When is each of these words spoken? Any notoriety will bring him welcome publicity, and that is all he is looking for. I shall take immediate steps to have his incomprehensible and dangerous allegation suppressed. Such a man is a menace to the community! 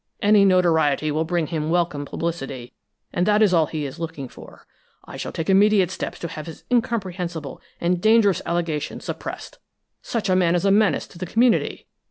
Any 0.19 0.45
notoriety 0.45 1.11
will 1.11 1.25
bring 1.25 1.45
him 1.45 1.69
welcome 1.69 2.05
publicity, 2.05 2.73
and 3.13 3.27
that 3.27 3.43
is 3.43 3.53
all 3.53 3.67
he 3.67 3.85
is 3.85 3.99
looking 3.99 4.27
for. 4.27 4.65
I 5.05 5.15
shall 5.15 5.31
take 5.31 5.47
immediate 5.47 5.91
steps 5.91 6.17
to 6.21 6.27
have 6.29 6.47
his 6.47 6.63
incomprehensible 6.71 7.61
and 7.79 8.01
dangerous 8.01 8.41
allegation 8.43 8.99
suppressed. 8.99 9.59
Such 10.01 10.27
a 10.27 10.35
man 10.35 10.55
is 10.55 10.65
a 10.65 10.71
menace 10.71 11.05
to 11.05 11.19
the 11.19 11.27
community! 11.27 11.85